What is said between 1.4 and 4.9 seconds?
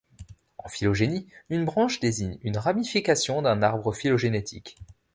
une branche désigne une ramification d'un arbre phylogénétique.